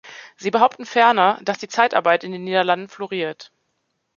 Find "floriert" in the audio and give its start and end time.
2.87-3.51